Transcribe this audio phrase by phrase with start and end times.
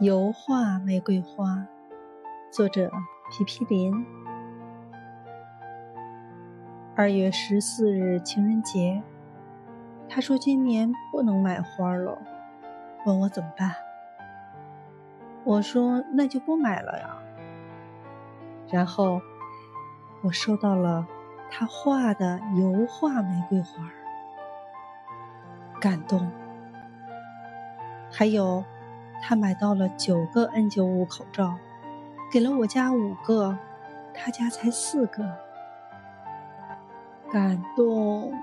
[0.00, 1.68] 油画玫瑰花，
[2.50, 2.90] 作者
[3.30, 4.04] 皮皮林。
[6.96, 9.00] 二月十四日情人节，
[10.08, 12.18] 他说今年不能买花了，
[13.06, 13.72] 问我怎么办。
[15.44, 17.16] 我说那就不买了呀。
[18.72, 19.20] 然后
[20.22, 21.06] 我收到了
[21.48, 23.88] 他画的油画玫瑰花，
[25.80, 26.28] 感动。
[28.10, 28.64] 还有。
[29.26, 31.54] 他买到了九个 N95 口罩，
[32.30, 33.56] 给了我家五个，
[34.12, 35.24] 他家才四个，
[37.32, 38.34] 感动。